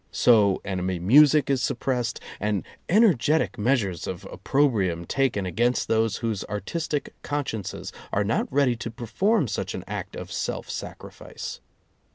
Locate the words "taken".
5.05-5.45